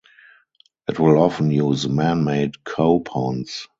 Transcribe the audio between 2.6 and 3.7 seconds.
cow ponds.